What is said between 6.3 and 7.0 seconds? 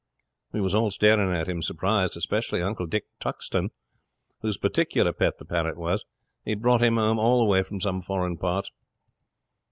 He'd brought him